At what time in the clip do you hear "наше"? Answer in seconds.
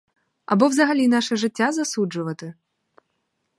1.07-1.35